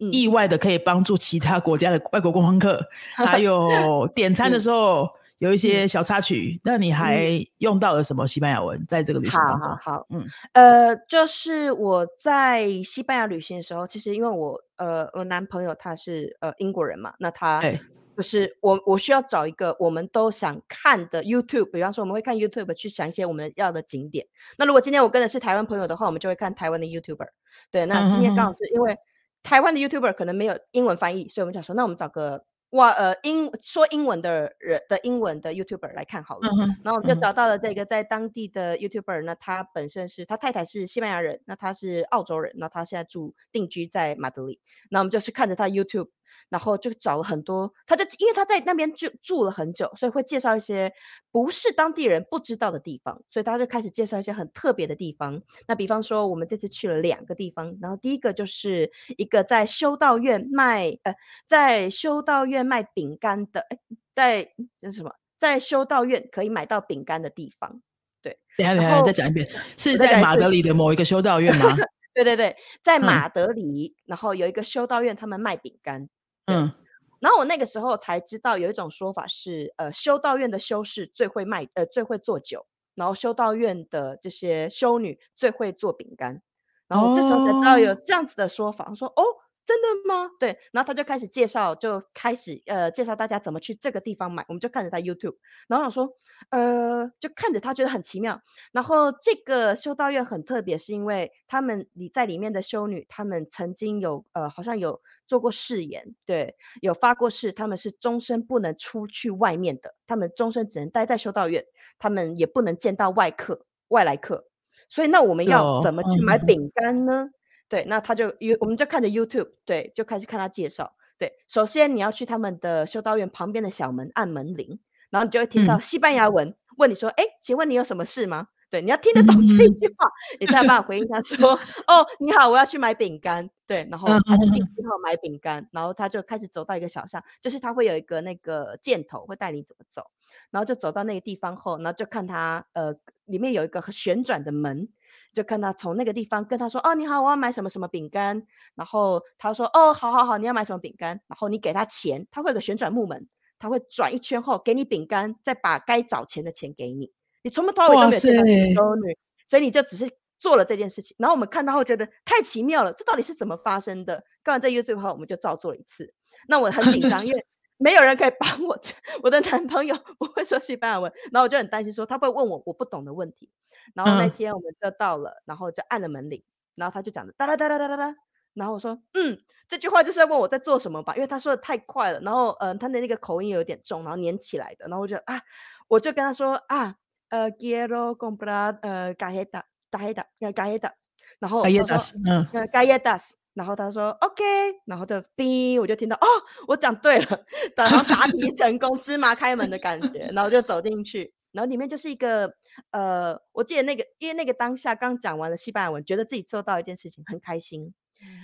[0.00, 2.80] 嗯意外的可以帮助其他国家的外国观光客，
[3.14, 9.92] 还有点餐的时候有一些小插曲，那你还用到了什么西班牙文在这个旅行当中好？
[9.92, 17.80] 好，嗯呃，就是我在西班牙旅行的时候，其实因为我呃，我男朋友他是呃英国人嘛，那他对
[18.16, 24.26] 就是我我需要找一个我们都想看的 YouTube，比方说我们会看 YouTube 去想一些我们要的景点。
[24.56, 27.28] 那如果今天我跟的是台湾朋友的话，我们就会看台湾的 YouTuber。
[27.70, 28.96] 对，那今天刚好是因为
[29.44, 36.48] 台湾的 YouTuber 可能没有英文翻译，所以我们想说，那我们找个哇呃英说英文的人的英文的 YouTuber 来看好了。
[36.48, 44.60] 嗯，然后我们就嗯找到了这个在当地的 YouTuber，那他本身是他太太是西班牙人，那他是澳洲人，那他现在住定居在马德里。
[44.90, 46.10] 那我们就是看着他 YouTube，
[46.48, 50.92] 然后就找了很多，他就因为他在那边就住了很久，所以会介绍一些
[51.30, 55.42] 不是当地人不知道的地方，所以他就开始介绍一些很特别的地方。
[55.66, 61.14] 那比方说，我们这次去了两个地方，然后第一个就是一个在修道院卖呃，
[61.46, 63.78] 在修道院卖饼干的，哎，
[64.14, 65.12] 在这是什么？
[65.38, 67.80] 在修道院可以买到饼干的地方。
[68.20, 71.76] 对等下等下再讲一遍，是在马德里的某一个修道院吗？
[72.12, 76.08] 对对对，在嗯马德里，然后有一个修道院，他们卖饼干。
[76.48, 76.72] 嗯，
[77.20, 86.42] 然后我那个时候才知道有一种说法是，呃，修道院的修士最会卖，呃，最会做酒，然后修道院的这些修女最会做饼干。
[86.88, 88.00] 然后这时候才知道有哦。
[88.02, 89.22] 这样子的说法，我说哦，
[89.68, 90.30] 真的吗？
[90.40, 95.36] 对，然后他就开始介绍，就开始呃介绍大家怎么去这个地方买，我们就看着他 YouTube，
[95.68, 96.16] 然后想说，
[96.48, 98.40] 呃，就看着他觉得很奇妙。
[98.72, 111.66] 然后这个修道院很特别，是因为他们里在里面的修女，他们曾经有呃好像有做过誓言，对，有发过誓，他们是终身不能出去外面的，他们终身只能待在修道院，
[111.98, 114.48] 他们也不能见到外客、外来客。
[114.88, 117.28] 所以那我们要怎么去买嗯饼干呢？
[117.68, 120.94] 对，那他就 You 我们就看着 YouTube，对，就开始看他介绍。
[121.18, 124.78] 对，首先你要去他们的修道院旁边的小门按门铃，
[125.10, 140.10] 然后你就会听到嗯西班牙文问你说：“哎，请问你有什么事吗？”对，你要听得懂这一嗯句话，你才有办法回应他说：“哦，你好，我要去买饼干。”对，然后嗯他就进嗯去后买饼干，然后他就开始走到一个小巷，就是他会有一个那个箭头会带你怎么走，
[140.50, 144.88] 然后就走到那个地方后，然后就看他呃里面有一个旋转的门，
[145.32, 157.12] 就看他从那个地方跟他说：“哦，你好，我要买什么什么饼干。”然后他说：“哦，好好好，你要买什么饼干？”然后你给他钱，他会有个旋转木门，他会转一圈后给你饼干，再把该找钱的钱给你。
[157.42, 158.36] 你从头到尾都没有见
[158.74, 159.16] 到修女，
[159.46, 161.14] 所以你就只是做了这件事情。
[161.18, 164.24] 然后我们看到后觉得太奇妙了，这到底是怎么发生的？
[164.42, 166.12] 看完这 YouTube 后，我们就照做了一次。
[166.46, 167.46] 那我很紧张，因为
[167.78, 168.78] 没有人可以帮我，
[169.22, 173.48] 我的男朋友不会说西班牙文，然后我就很担心说他会问我我不懂的问题。
[173.94, 174.30] 然后那嗯。
[174.30, 176.42] 天我们就到了，然后就按了门铃，
[176.74, 178.14] 然后他就讲的哒哒哒哒哒哒哒，
[178.54, 179.38] 然后我说嗯，
[179.68, 185.42] 这句话就是要问我在做什么吧，因为他说的太快了，然后嗯、呃他的那个口音有点重，然后粘起来的，然后我就啊，
[185.88, 186.94] 我就跟他说啊，
[187.30, 190.92] 呃，quiero comprar 呃 galleta galleta galleta，
[191.38, 194.42] 然后哎呀，他说嗯，呃 galletas，然后他说 OK，
[194.86, 196.26] 然后就 B，，我就听到哦，
[196.68, 197.44] 我讲对了，
[197.76, 202.54] 然后答题成功，芝麻开门的感觉，然后就走进去，然后里面就是一个
[202.90, 207.94] 呃，我记得那个，因为那个当下刚讲完了西班牙文，觉得自己做到一件事情很开心，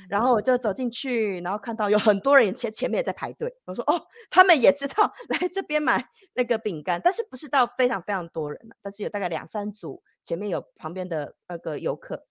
[0.09, 0.43] 然后我。
[0.43, 12.27] 就走进去，然后看到有很多人前前面也在排队，我说哦，他们也知道 来这边买那个饼干，但是不是到非常非常多人了，但是有大概两三组，前面有旁边的那个游客，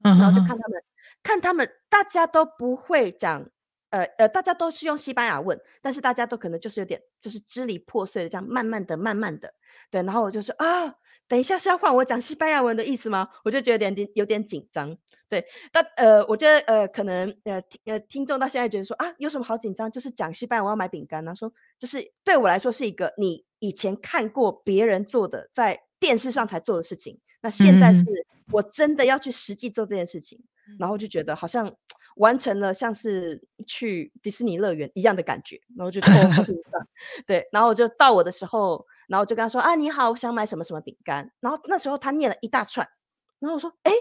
[0.00, 0.56] 然然后就看。
[0.56, 0.82] 他们，
[1.24, 3.48] 看他们，大家都不会讲，
[3.90, 9.54] 呃呃，大家都是用西班牙问，但是大家都可能就是有点就是支离破碎的这样，慢慢的、慢慢的，
[9.90, 10.94] 对，然后我就说啊，
[11.28, 13.28] 等一下是要换我讲西班牙文的意思吗？
[13.44, 14.96] 我就觉得有点有点紧张，
[15.28, 19.90] 对，但呃，我觉得呃，可能呃听呃听众到现在觉得说啊，有什么好紧张？
[19.92, 28.04] 就是讲西班牙，我要买饼干，然后说就是对我来说是一个你以前看过别人做的，在电视上才做的事情，那现在嗯是
[28.52, 30.44] 我真的要去实际做这件事情。
[30.80, 31.76] 然后就觉得好像
[32.16, 36.88] 完成了像是去迪士尼乐园一样的感觉，然后就坐火车上，
[37.26, 42.88] 对，然后我就到我的时候，然后我就跟他说啊你好，我想买什么什么饼干，然后那时候他念了一大串，
[43.38, 43.92] 然后我说哎，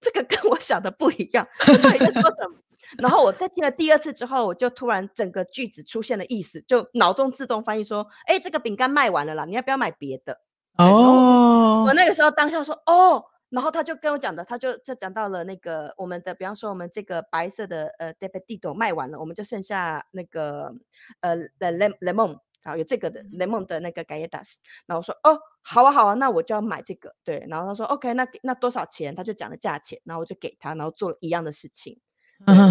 [0.00, 2.58] 这个跟我想的不一样，到底在说什么？
[2.98, 10.38] 然后我在听了第二次之后，我就突然整个句子出现了意思，就脑中自动翻译说，哎，这个饼干卖完了啦，你要不要买别的？
[10.78, 13.24] 哦，我那个时候当下说哦。
[13.54, 20.74] 然后他就跟我讲的，他就就讲到了那个我们的，比方说我们这个白色的呃 d e p i t o 卖完了，我们就剩下那个
[21.20, 24.54] 呃 the lemon 然后，有这个的 lemon 的那个 galletas。
[24.86, 27.14] 然后我说哦，好啊好啊，那我就要买这个。
[27.22, 29.14] 对，然后他说 OK，那那多少钱？
[29.14, 32.00] 他就讲了价钱，然后我就给他，然后做一样的事情，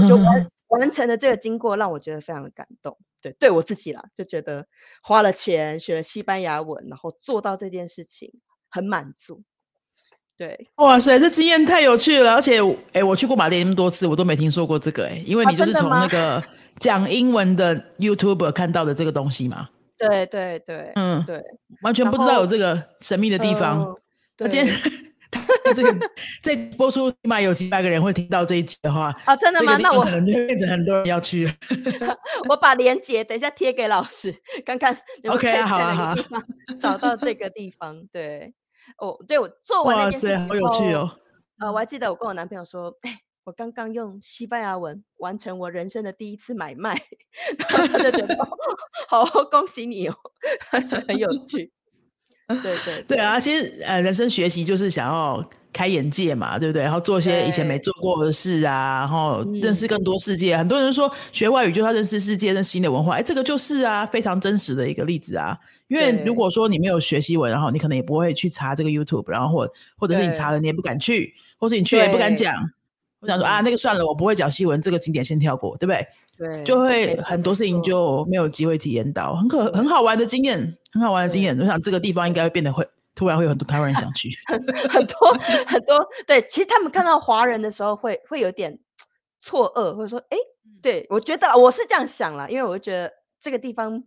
[0.10, 2.98] 就完完成了这个经过，让我觉得非常的感动。
[3.22, 4.68] 对，对我自己啦，就觉得
[5.02, 9.44] 花了钱学了西班牙文，然后做到这件事情很满足。
[10.38, 12.60] 对，哇塞，这经验太有趣了，而且，
[12.92, 16.44] 哎，我去过马甸那么多次，我都没听说过这个，哎，因为你就是从那 个
[16.80, 19.70] 讲英文的 YouTube 看到的这个东西嘛。
[19.96, 21.42] 对对对，嗯，对，
[21.84, 23.96] 完全不知道有这个神秘的地方。
[24.50, 24.68] 今天
[25.76, 26.10] 这个
[26.42, 29.16] 这播出，起码有几百个人会听到这一集的话。
[29.26, 29.78] 啊，真的吗？
[29.78, 31.50] 那我可能就变成很多人要去。
[32.50, 34.34] 我把链接等一下贴给老师，
[34.66, 34.98] 看看
[35.30, 36.16] OK 啊，好啊，好，
[36.78, 38.52] 找到这个地方，对。
[38.98, 41.12] 哦，对我做完那件事好有趣哦。
[41.60, 47.02] 呃，我还记得我跟我男朋友说，哎，我刚刚用西班牙文完成我人生的第一次买卖，
[47.60, 48.38] 他就觉得
[49.08, 50.16] 好恭喜你哦，
[50.88, 51.72] 觉得很有趣。
[52.48, 56.82] 对对对啊，其实呃，人生学习就是想要开眼界嘛，对不对？
[56.82, 60.56] 然后做些以前没做过的事啊，然后认识更多世界。
[60.58, 65.58] 很多人说学外语就要认识世界，认识新的文化，哎，这个就是啊，非常真实的一个例子啊。
[65.94, 72.56] 因为如果说你没有学西文，然后你可能也不会去查这个 YouTube，然后或或者是你查了你也不敢去，或是你去也不敢讲。
[73.20, 76.08] 我想说啊，那个算了，我不会讲西文，这个景点先跳过，对不对？
[76.36, 80.60] 对，就会很多事情就没有机会体验到，很可很好玩的经验，
[80.92, 81.56] 很好玩的经验。
[81.60, 84.30] 我想这个地方应该会变得会突然会有很多台湾人想去，
[84.90, 86.04] 很多很多。
[86.26, 88.80] 对，其实他们看到华人的时候会会有点
[89.40, 90.38] 错愕，或者说，哎，
[90.82, 94.04] 对我觉得我是这样想了，因为我觉得这个地方。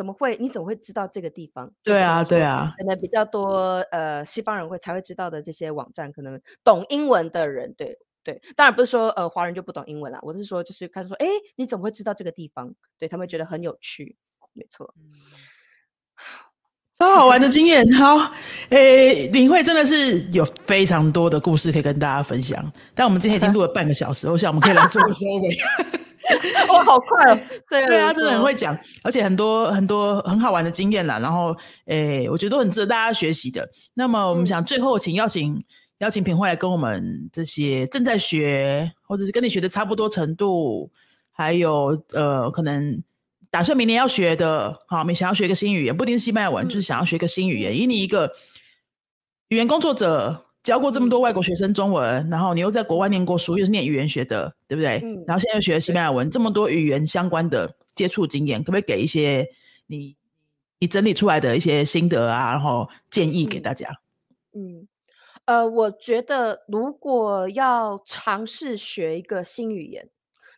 [0.00, 0.34] 怎么会？
[0.40, 1.70] 你怎么会知道这个地方？
[1.82, 12.74] 对啊，对啊，可能比较多呃西方人会才会知道的这些网站，可能懂英文的人，对对，当然不是说呃华人就不懂英文啦，我是说就是看说，哎，你怎么会知道这个地方？
[12.98, 14.16] 对他们觉得很有趣，
[14.54, 14.94] 没错，
[16.98, 17.86] 超好玩的经验。
[17.92, 18.32] 好，
[18.70, 25.58] 诶，领会真的是有非常多的故事可以跟大家分享，但我们今天已经 录了半个小时，我想我们可以来做个收尾。
[26.68, 27.40] 哇， 好快哦！
[27.68, 31.18] 对啊，真的很会讲，而且很多很多很好玩的经验啦。
[31.18, 33.68] 然后，诶，我觉得都很值得大家学习的。
[33.94, 35.62] 那么，我们想最后请邀请
[35.98, 40.90] 邀请品慧来跟我们这些正在学，或者是跟你学的差不多程度，
[41.30, 43.02] 还有呃，可能
[43.50, 48.32] 打算明年要学的，好，你想要学一个新语言，不一定是西班牙文，就是想要学一个新语言，以你一个
[49.48, 50.46] 语言工作者。
[50.62, 55.00] 教过这么多外国学生中文，然后你又在国外念过书，又是念语言学的，对不对？
[55.02, 55.24] 嗯。
[55.26, 59.48] 然后现在又学西班牙文，这么多语言相关的接触经验，可不可以给一些
[59.86, 60.16] 你
[60.78, 63.88] 你整理出来的一些心得啊，然后建议给大家？
[64.52, 64.86] 嗯，
[65.46, 70.10] 呃，我觉得如果要尝试学一个新语言，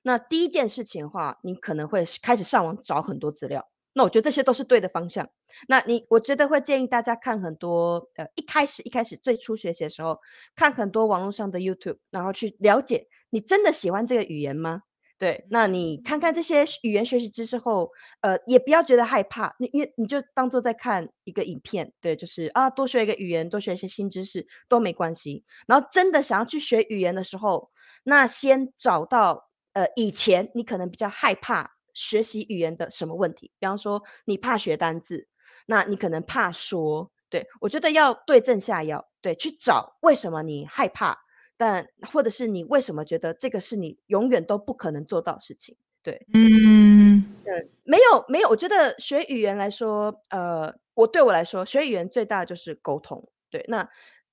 [0.02, 3.68] 那第一件事情的话，你可能会开始上网找很多资料。
[3.92, 5.28] 那我觉得这些都是对的方向。
[5.68, 10.18] 那你，我觉得会建议大家看很多，呃，一开始一开始最初学习的时候，
[10.54, 14.82] 看很多网络上的 YouTube，然后去了解你真的喜欢这个语言吗？
[15.18, 25.44] 对，那你看看这些语言学习知识后，呃，也不要觉得害怕，你你你就当做在看一个影片，对，就是啊，多学一个语言，多学一些新知识都没关系。
[25.68, 27.70] 然后真的想要去学语言的时候，
[28.02, 31.70] 那先找到，呃，以前你可能比较害怕。
[31.94, 33.50] 学习语言的什么问题？
[33.58, 35.28] 比方说，你怕学单字，
[35.66, 37.10] 那你可能怕说。
[37.28, 41.16] 对我觉得要对症下药，对，去找为什么你害怕，
[41.56, 45.78] 但或者是你为什么觉得这个是你永远都不可能做到的事情。
[46.02, 53.26] 对，嗯，对，没有没有，我觉得学语言来说，呃，我对我来说，学语言最大的就是沟通。
[53.48, 53.88] 对，那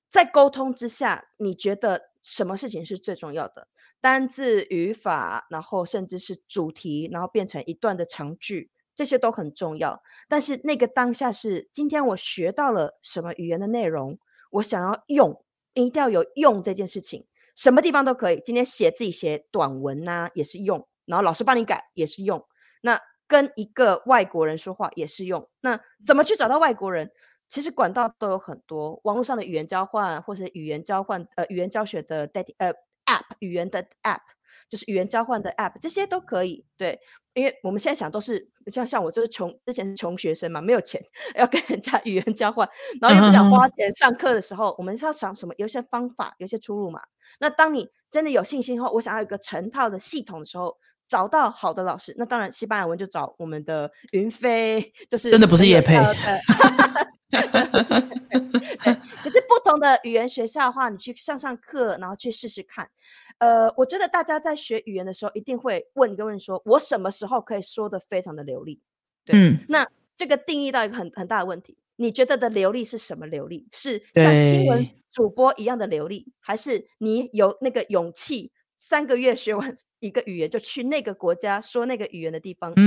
[0.09, 3.69] 在沟通之下，你觉得什么事情是最重要的？
[4.01, 10.01] 单字、语法，然后甚至是主题，然后变成一段的长句，这些都很重要。
[10.27, 14.17] 但是那个当下是今天我学到了什么语言的内容，
[14.51, 15.43] 我想要用，
[15.73, 17.25] 一定要有用这件事情，
[17.55, 18.41] 什么地方都可以。
[18.45, 22.45] 今天写自己写短文呐，也是用；然后老师帮你改也是用。
[22.81, 25.49] 那跟一个外国人说话也是用。
[25.59, 27.11] 那怎么去找到外国人？
[27.49, 32.73] 其实管道都有很多，网络上的语言交换，或者语言交换，呃，语言教学的代替，呃。
[33.09, 34.21] App 语言的 App，
[34.69, 36.65] 就是语言交换的 App，这些都可以。
[36.77, 36.99] 对，
[37.33, 41.03] 因为我们现在想都是像像我就是穷，之前是穷学生嘛，没有钱
[41.35, 42.69] 要跟人家语言交换，
[43.01, 45.55] 然后又不想花钱上课的时候，我们是要想什么？
[45.57, 47.01] 有些方法，有些出路嘛。
[47.39, 50.77] 那当你真的有信心后，我想要一个成套的系统的时候。
[51.09, 55.97] 找到好的老师，那当然西班牙文就找我们的云飞，就是真的不是叶佩。
[59.23, 62.89] 可是不同的语言学校的话，你去上上课，然后去试试看。
[63.37, 68.81] 呃，我觉得大家在学语言的时候，一定会问一个问说：我什么时候可以说的非常的流利？
[69.25, 73.67] 对，那这个定义到一个很很大的问题，你觉得的流利是什么流利？
[73.71, 78.51] 是像新闻主播一样的流利，还是你有那个勇气？
[78.81, 82.77] 三个月学完一个语言，就去那个国家说那个语言的地方，呃，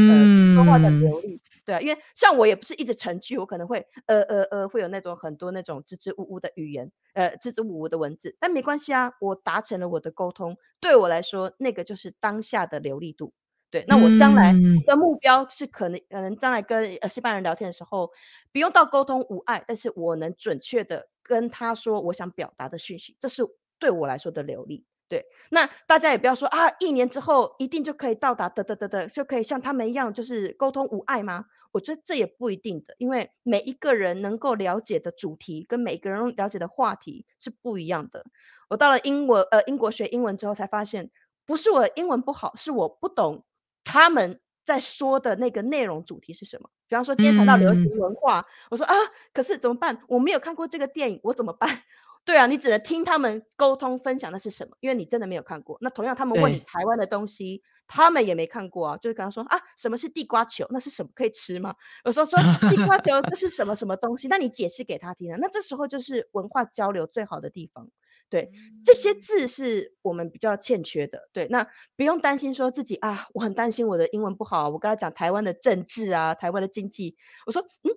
[0.63, 13.33] 说话的流利，对啊，因为像我也不是一直成句，我可能会呃呃呃，会有那种很多那种支支吾吾的语言，呃，支支吾吾的文字，但没关系啊，我达成了我的沟通，对我来说，那个就是当下的流利度，
[13.71, 18.13] 对，那我将来的目标是可能可能将来跟呃西班牙人聊天的时候，
[18.53, 23.43] 不用到沟通无碍，但是我能准确的跟他说我想表达的讯息，这是
[23.79, 24.85] 对我来说的流利。
[25.13, 31.45] 对，那大家也不要说啊，一年之后一定就可以到达的的的的，就可以像他们一样，就是沟通无碍吗？
[31.71, 38.25] 我觉得这也不一定的，因为每一个人能够了解的主题跟每个人了解的话题是不一样的。
[38.71, 41.11] 我到了英文呃英国学英文之后，才发现
[41.45, 43.45] 不是我英文不好，是我不懂
[43.85, 46.71] 他们在说的那个内容主题是什么。
[46.89, 48.95] 比方说今天谈到流行文化，我说啊，
[49.35, 50.01] 可是怎么办？
[50.09, 51.83] 我没有看过这个电影，我怎么办？
[52.25, 55.77] 对啊，你只能听他们沟通分享那是什么，因为你真的没有看过。
[55.81, 58.97] 那同样，他们问你台湾的东西，他们也没看过啊。
[58.97, 60.65] 就是刚刚说啊，什么是地瓜球？
[60.71, 61.11] 那是什么？
[61.15, 61.75] 可以吃吗？
[62.05, 62.39] 有时候说
[62.71, 64.29] 地瓜球那是什么什么东西？
[64.29, 65.39] 那你解释给他听啊。
[65.41, 67.89] 那这时候就是文化交流最好的地方。
[68.31, 68.51] 对，
[68.85, 71.29] 这些字是我们比较欠缺的。
[71.33, 71.67] 对，那
[71.97, 74.71] 不用担心说自己啊，我很担心我的英文不好。
[74.71, 77.17] 我跟他讲台湾的政治啊，台湾的经济，
[77.47, 77.91] 我说嗯。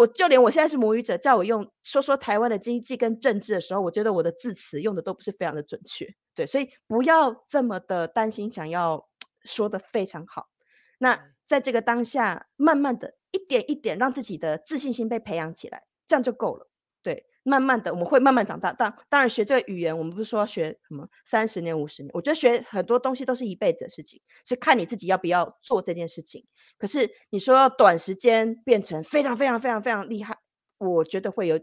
[0.00, 9.10] 我就连我现在是母语者，叫我用说说台湾的经济跟政治的时候，我觉得我的字词用的都不是非常的准确，对，所以不要这么的担心，想要
[9.44, 10.48] 说的非常好。
[10.96, 16.70] 那在这个当下，慢慢的一点一点让自己的自信心被培养起来，这样就够了，
[17.02, 17.26] 对。
[17.42, 18.72] 慢慢的，我们会慢慢长大。
[18.72, 22.10] 当当然，学这个语言，我们不是说学什么三十年、五十年。
[22.12, 26.46] 我觉得学很多东西都是一辈子的事情，是看你自己要不要做这件事情。
[26.78, 30.36] 可是你说要短时间变成非常非常非常非常厉害，
[30.78, 31.58] 我觉得会有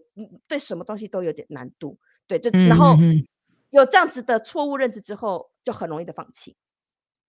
[0.47, 1.99] 对什么东西都有点难度。
[2.27, 2.95] 对，就然后
[3.69, 6.55] 有这样子的错误认知之后，就很容易的放弃。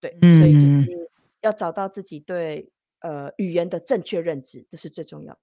[0.01, 5.41] 对，所以就是要找到自己对呃语言的正确认知，这是最重要的。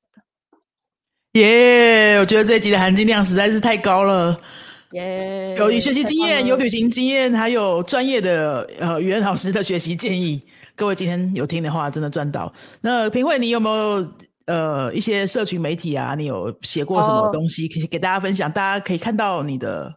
[1.36, 2.18] 耶！
[2.18, 4.38] 我觉得这一集的含金量实在是太高了。
[4.92, 5.54] 耶！
[5.58, 10.42] 有学习经验，有旅行经验，还有专业的呃语言老师的学习建议。
[10.78, 12.52] 各位今天有听的话，真的赚到。
[12.80, 14.08] 那平慧，你有没有
[14.46, 16.16] 呃一些社群媒体啊？
[16.18, 18.50] 你有写过什么东西可以给大家分享？
[18.50, 19.94] 大家可以看到你的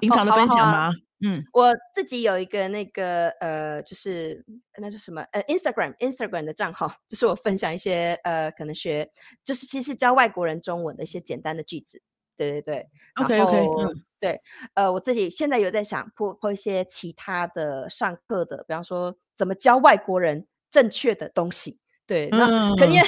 [0.00, 0.90] 平常的分享吗？
[1.20, 4.44] 嗯，我自己有一个那个呃，就是
[4.76, 9.10] 那叫什么呃，Instagram Instagram 的账号，就是我分享一些呃，可能学
[9.42, 12.00] 就是其实教外国人中文的一些简单的句子，
[12.36, 12.88] 对对对。
[13.16, 14.40] OK OK，嗯，对，
[14.74, 22.46] 呃，我自己现在有在想铺铺一些其他的上课的，比方说怎么教外国人正确的东西，对，那
[22.76, 23.02] 肯定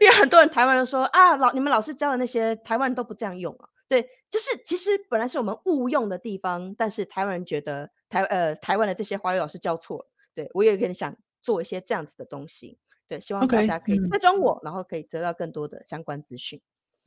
[0.00, 3.68] 因为很多人台湾人说啊，老你们老师教的那些台湾人都不这样用啊。
[3.92, 10.06] 对，就是其实本来是我们误用的地方，但是台湾人觉得台呃台湾的这些华语老师教错了。
[10.34, 16.58] 对我也很想做一些这样子的东西，对，希望大家可以追踪我，然后可以得到更多的相关资讯。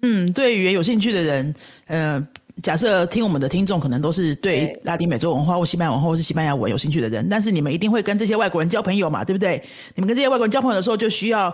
[0.03, 1.55] 嗯，对语言有兴趣的人，
[1.87, 2.27] 呃，
[2.61, 9.59] 假设听我们的听众可能都是对拉丁美洲文化或西班牙文化或是西班牙文有兴趣的人，但是你们一定会跟这些外国人交朋友嘛，对不对？
[9.95, 11.49] 你们跟这些外国人交朋友的时候，就需要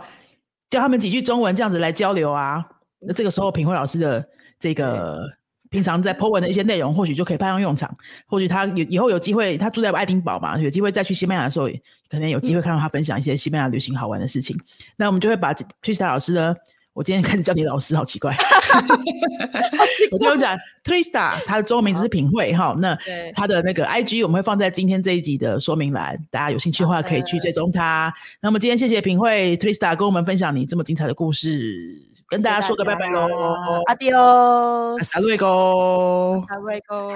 [0.70, 2.70] 教他们几句中文，这样子来交流啊。
[3.00, 4.28] 那这个时候，品慧老师的。
[4.62, 5.28] 这个
[5.72, 7.94] 平常在 po 文的一些内容，或许就可以派上用场。
[8.28, 11.68] 或许他有以后有机会，他住在爱丁堡嘛，有机会再去西班牙的时候，
[12.08, 14.56] 可能有机会看到他分享一些西班牙旅行好玩的事情。
[14.96, 16.56] 那我们就会把 Trista 老师呢，
[16.94, 18.38] 我今天开始叫你老师，好奇怪。
[20.12, 22.76] 我就讲 Trista，他的中文名字是品慧哈。
[22.80, 22.98] 那
[23.36, 28.14] 他的那个 IG 我们会放在今天这一集的说明栏，大家有兴趣的话可以去追踪他。
[28.42, 32.02] 那么今天谢谢品慧 Trista 跟我们分享你这么精彩的故事。
[32.28, 33.28] 跟大家说个拜拜喽
[33.88, 35.46] 阿迪哦，阿瑞哥，
[36.48, 37.10] 阿瑞哥。